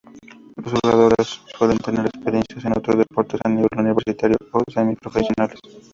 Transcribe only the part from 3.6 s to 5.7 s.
universitario o semi-profesionales.